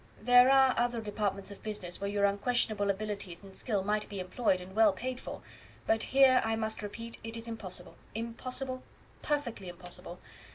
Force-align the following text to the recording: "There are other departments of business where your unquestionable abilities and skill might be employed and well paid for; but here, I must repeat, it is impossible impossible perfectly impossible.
"There 0.23 0.49
are 0.49 0.73
other 0.79 0.99
departments 0.99 1.51
of 1.51 1.61
business 1.61 2.01
where 2.01 2.09
your 2.09 2.25
unquestionable 2.25 2.89
abilities 2.89 3.43
and 3.43 3.55
skill 3.55 3.83
might 3.83 4.09
be 4.09 4.19
employed 4.19 4.59
and 4.59 4.75
well 4.75 4.93
paid 4.93 5.19
for; 5.19 5.43
but 5.85 6.01
here, 6.01 6.41
I 6.43 6.55
must 6.55 6.81
repeat, 6.81 7.19
it 7.23 7.37
is 7.37 7.47
impossible 7.47 7.93
impossible 8.15 8.81
perfectly 9.21 9.69
impossible. 9.69 10.19